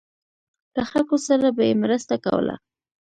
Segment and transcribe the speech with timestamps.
[0.75, 2.55] له خلکو سره به یې مرسته کوله.